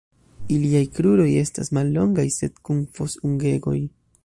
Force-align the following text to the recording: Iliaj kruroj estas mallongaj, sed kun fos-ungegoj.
Iliaj 0.53 0.81
kruroj 0.95 1.27
estas 1.41 1.69
mallongaj, 1.79 2.25
sed 2.39 2.57
kun 2.69 2.83
fos-ungegoj. 2.97 3.79